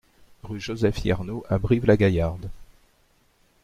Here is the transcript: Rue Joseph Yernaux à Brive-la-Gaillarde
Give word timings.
Rue 0.41 0.59
Joseph 0.59 1.05
Yernaux 1.05 1.45
à 1.47 1.59
Brive-la-Gaillarde 1.59 2.49